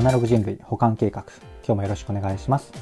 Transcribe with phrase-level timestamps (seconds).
[0.00, 1.26] アナログ人類保管計画。
[1.62, 2.72] 今日もよろしくお願いします。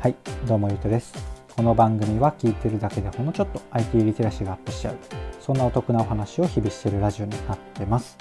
[0.00, 0.16] はい
[0.46, 1.12] どうもゆうとです。
[1.54, 4.96] この番組は聞いてるだけでほんのちょっと IT リテラシーがアップしちゃう。
[5.42, 8.16] そんなお得なお話を日々してるラジオになってます。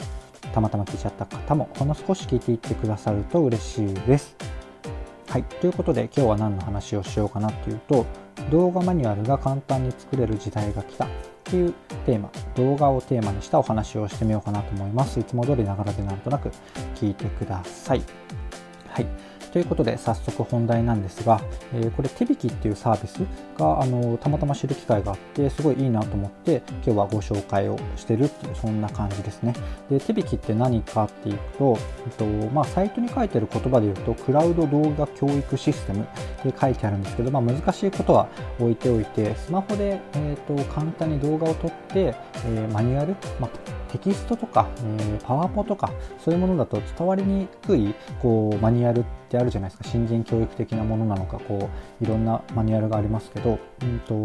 [0.54, 4.36] たまたま聞いちゃった方もほんの少し聞いていってくださると嬉しいです。
[5.30, 8.06] はいということで今日は何の話をしようかなっていうと
[8.52, 11.08] 動画マニュアルが簡単に作れる時代が来た。
[11.54, 11.74] っていう
[12.08, 15.20] テーマ動画をテーマにしたお話をしてみようかなと思います。
[15.20, 16.50] いつも通りながらでなんとなく
[16.96, 18.02] 聞いてください。
[18.88, 19.06] はい。
[19.54, 21.40] ということで早速本題なんですが、
[21.76, 23.20] えー、これ手引きっていうサービス
[23.56, 29.54] があのたまたま知る機会があってすごいいいなと思って今日はご紹介をしてるっていうそんな感じですね。
[29.92, 38.28] で手引きって何かっていうと、えっとまあ、サイトに書いてる言葉で言うとクラウド動画教育システムって書いてあるんですけど、まあ、難しいことは
[38.60, 51.70] 置いておいてスマホで、えーと、簡単に動画を撮って、えー、マニュアル、まあテキストとか、えー、パワーポとかそういうものだと伝わりにくいこうマニュアルってああるじゃないですか新人教育的なものなのかこ
[52.02, 54.24] ういろんなマニュアルがありますけど、うんと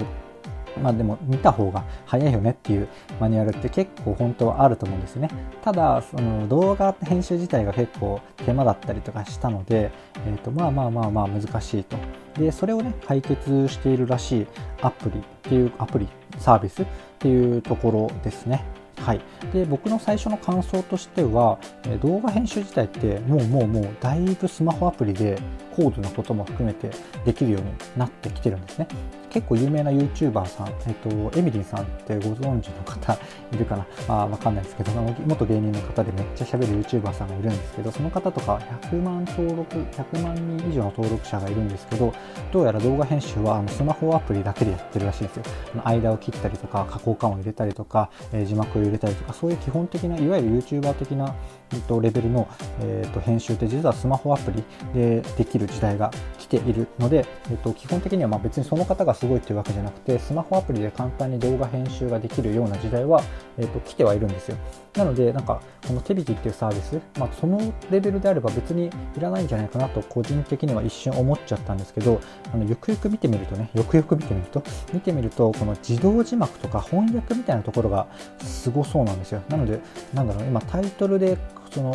[0.80, 2.88] まあでも見た方が早いよねっていう
[3.18, 5.28] マニュアルって結構本当はあると思うんですね。
[5.62, 9.90] ただ、その動画編集自体が結構手間だったりとかしたので、
[10.24, 11.96] えー、とまあまあまあまあ難しいと。
[12.38, 14.46] で、それをね、解決しているらしい
[14.80, 16.06] アプリっていうアプリ、
[16.38, 16.86] サービスっ
[17.18, 18.64] ていうところですね。
[19.04, 19.20] はい、
[19.52, 21.58] で僕の最初の感想としては、
[22.02, 25.38] 動画編集自体ってもうもうもうだいぶスマホアプリで
[25.74, 26.90] 高度なことも含めて
[27.24, 28.88] できるようになってきてるんですね。
[29.30, 33.12] 結構有名な YouTuber さん、えっと、エミリンさんってご存知の方
[33.52, 34.90] いるかな、まあ、わかんないですけど、
[35.26, 42.12] 元芸人の方でめっちゃ喋る YouTuber さんがいるんですけど、その方とか100万登録、100万人以上の登録者がいるんですけど、
[42.52, 45.42] どうやら動画編集はあのスマホアプリだけでやってるらしいんですよ。
[45.84, 51.34] 間を切ったりとか、加工感を入れたりとか、え、字幕を入れたりとか、そういう基本的な、いわゆる YouTuber 的な、
[51.72, 52.48] えっと、レベルの、
[52.80, 54.64] えっと、編集って実はスマホアプリ
[54.94, 63.22] でできる時代が来ているので、えっと、基本的にはまあ別にその方がすごいっていうわけじゃなくてスマホアプリで簡単に動画編集ができるような時代は、
[63.58, 64.56] えーと、来てはいるんですよ。
[64.94, 72.20] なのでなんかこの手引きっていうサービス、まあ、そのレベルであれば別にいらないんじゃないかなと個人的には一瞬思っちゃったんですけど
[72.52, 74.62] あのよくよく見てみるとねよくよく見てみると
[74.92, 78.08] 見てみるとこの自動字幕とか翻訳みたいなところが
[78.40, 79.80] すごいそうなんですよなので
[80.14, 81.36] なんだろう今タイトルで
[81.70, 81.94] その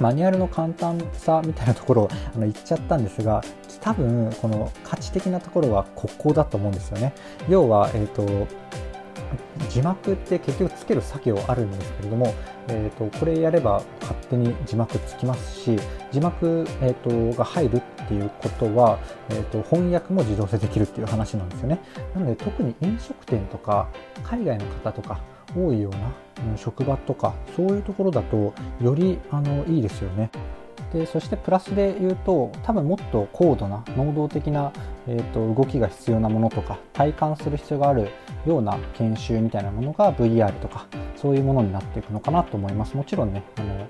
[0.00, 3.42] マニュアルの簡単さみたいなところをあの言っちゃったんですが
[3.80, 7.12] 多分この価値的なところはここだと思うんですよね。
[7.48, 8.46] 要は、えーと、
[9.68, 12.34] 字幕って結局つける作業あるんですけれども、
[12.68, 15.78] えーと、これやれば勝手に字幕つきますし
[16.12, 18.98] 字幕、えーと、が入るっていうことは、
[19.30, 21.80] えー、と翻訳も自動でできるっていう話なんですよね。
[22.14, 23.88] なので特に飲食店とか
[24.22, 25.20] 海外の方とか
[25.54, 26.12] 多いような、
[26.52, 30.30] うん、職場とかそういうところだとよりあのいいですよね。
[30.92, 34.72] でそしてプラスで言うと多分もっと高度な能動的な、
[35.06, 38.08] えーと、動きが必要なものとか体感する必要がある
[38.46, 43.86] ような研修みたいなものが VR とかそういうものになっていくのかなと思いますもちろんねあの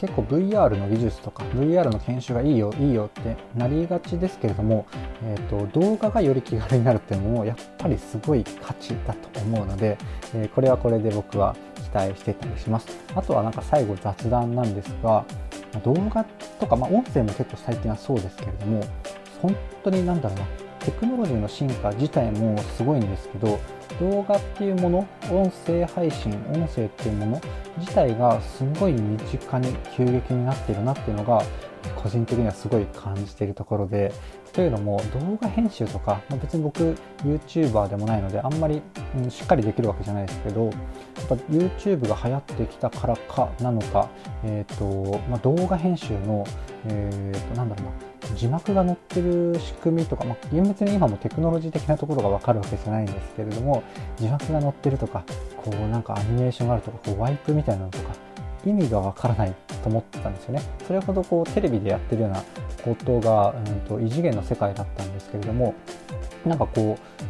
[0.00, 4.86] 結構 VR の技術とか VR の研修がいいよいいよってなりがちですけれども、
[5.22, 9.98] えーと、動画がより気軽になるっていうのもやっぱりすごい価値だと思うので、
[10.34, 12.88] えー、これはこれで僕は期待してたりします。
[13.14, 15.26] あとはなんか最後雑談なんですが
[15.84, 16.24] 動画
[16.58, 18.82] とか、まあ、音声も結構最近はそうですけれども
[19.42, 20.70] 本当になんだろうな。
[20.80, 23.60] テクノロジーの進化自体もすごいんですけど
[24.00, 27.40] 動画っていうもの音声配信音声っていうもの
[27.76, 31.42] 自体がすごい身近に急激になっているなっていうのが
[31.96, 34.12] 個人的にはすごい感じているところで
[34.52, 38.82] というのも動画編集とか、まあ、別に僕 YouTuber でもないのであんまり、
[39.16, 40.72] うん、しっかりできるわけじゃないですけどやっ
[41.28, 44.08] ぱ YouTube が流行ってきたからかなのか、
[44.44, 46.44] えーとまあ、動画編集の、
[46.86, 48.09] えーと、なんだろうな。
[48.36, 53.82] 字幕が載ってる仕組みとか、まあ、厳密に今もテクノロジー的なところが分かるわけじゃないんですけれども
[54.18, 55.24] 字幕が載ってるとか
[55.56, 58.14] こうなんかアニメーションがあるとかこうワイプみたいなのとか
[58.66, 60.62] 意味が分からないと思ってたんですよね。
[60.86, 62.42] それほどこうテレビでやってるような
[62.84, 65.74] ことが、うんと、異次元の世界だったんですけれども
[66.44, 67.24] なんかこう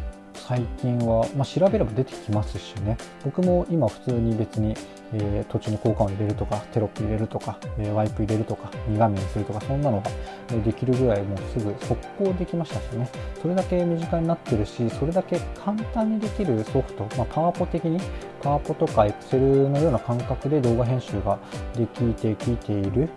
[0.51, 2.97] 最近は、まあ、調べれば出てきますしね。
[3.23, 4.75] 僕も今普通に別に、
[5.13, 10.11] えー、途中に効果音入れるとかテロップ入れるとか、えー、ワイプ入れるとか2画面にするとかそんなのが
[10.57, 13.09] できるぐらいもうすぐ速攻できましたしね。
[13.41, 17.97] それだけ身近になってるしそれだけ簡単にできるソフト、まあ、パワポ的に
[18.43, 21.39] パワポとかエクセルのような感覚で動画編集が
[21.77, 23.07] できてきている。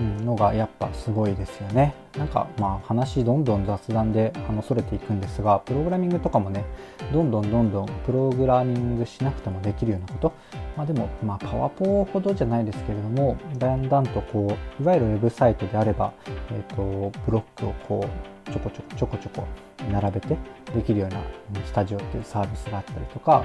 [0.00, 1.94] のがやっぱすごいですよね。
[2.16, 6.64] なんかまあ話どんどん雑談であのそれていくんですがプログラミングとかもね
[7.12, 10.32] どんどんどんどんプログラミングしなくてもできるようなこと、
[10.76, 16.12] まあ、でもまあパワポほどじゃないですけれどもだんだんとこういわゆるウェブサイトであれば、
[16.50, 19.46] えーと、ブロックをこうちょこちょこちょこちょこ
[19.90, 20.36] 並べて
[20.74, 21.20] できるような
[21.64, 23.44] スタジオっていうサービスがあったりとか、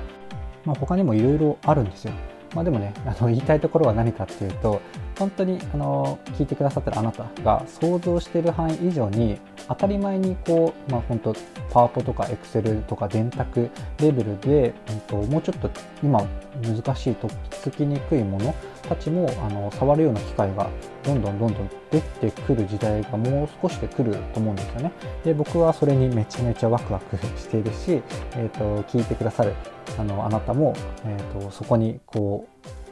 [0.65, 2.13] まあ、他にもいろいろあるんですよ。
[2.55, 4.81] まあ、でもねあの言いたいところは何かっていうと
[5.18, 11.36] 本当にあの聞いてくださってるあなたが想像している範囲以上に当たり前にこう、まあ、本当
[11.72, 13.69] パワポとかエクセルとか電卓
[14.00, 15.69] レベルで、うんと、もうちょっと
[16.04, 16.24] 今
[16.62, 18.56] 難しいとっつきにくいもの
[18.88, 20.69] たちもあの触るような機会が
[21.04, 24.92] どんどんどんどん出てくる時代がもう少しで来ると思うんですよね。
[25.24, 28.02] で僕はそれにめちゃめちゃワクワクしているし、
[28.36, 29.54] えーと、聞いてくださる
[29.98, 30.74] あのあなたも、
[31.06, 32.88] えーとそこにこう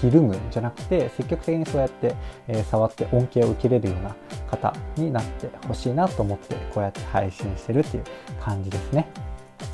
[0.00, 2.14] ひるむじゃなくて積極的にそうやって、
[2.48, 4.14] えー、触って恩恵を受けれるような
[4.50, 8.04] 方になってほしいなと思ってこうやって配信してるっていう
[8.40, 9.08] 感じですね。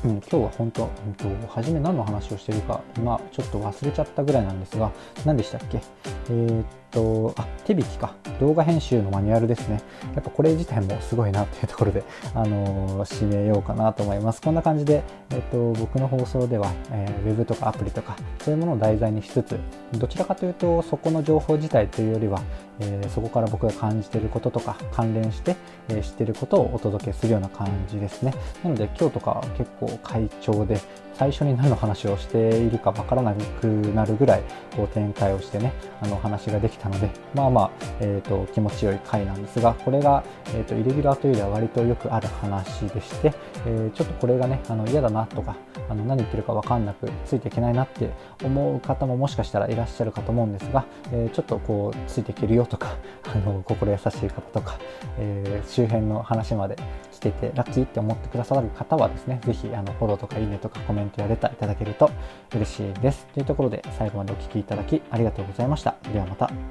[0.05, 4.91] うん、今日は本当、本当、初め何の話をしてるか、今ちょっと忘れちゃったぐらいなんですが、
[5.25, 5.81] 何でしたっけ？
[6.29, 8.13] えー、と、あ、手引きか。
[8.39, 9.81] 動画編集のマニュアルですね。
[10.13, 12.03] やっぱこれ自体もすごいなっていうところで、
[12.33, 14.41] あのー、締めようかなと思います。
[14.41, 19.59] こんな感じで、えっと、僕の放送では、えー、ウェブとかアプリとか、そういうものを題材にしつつ、
[19.93, 22.41] どちらかというと、そこの情報自体というよりは、
[22.79, 25.55] えー、そこから僕が感じていることとか、関連して、
[25.89, 28.33] えー、知っていることをお届けするような感じですね。
[28.63, 30.79] なので、今日とか結構会長で、
[31.21, 34.43] 最初に何の話をしているかわからなくなるぐらい
[34.75, 43.33] こう展開をしてねあの話ができたのでまあまあ、えーと、気持ちよい回なんですがこれが、えーと、イレギュラーというよりは割とよくある話でして、
[43.65, 45.55] えー、ちょっとこれがねあの嫌だなとか
[45.89, 48.09] あの何言ってるか分かんなくついていけないなって
[48.43, 52.95] 思う方ももしかしたらいらっしゃるかと思うんですが、えー、ちょっとこうついていけるよとか
[53.33, 54.77] あの心優しい方とか、
[55.19, 56.75] えー、周辺の話まで
[57.11, 62.09] 聞けてラッキーって思ってくださる方はですね是非フォローとかいいねとかコメントやレターいただけると
[62.55, 63.27] 嬉しいです。
[63.33, 65.95] というところで最後までお聴きいただきありがとうございました。
[66.11, 66.70] ではまた。